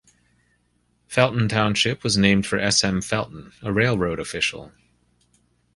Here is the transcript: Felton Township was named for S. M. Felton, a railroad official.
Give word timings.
Felton 1.07 1.47
Township 1.47 2.03
was 2.03 2.17
named 2.17 2.47
for 2.47 2.57
S. 2.57 2.83
M. 2.83 3.03
Felton, 3.03 3.51
a 3.61 3.71
railroad 3.71 4.19
official. 4.19 4.71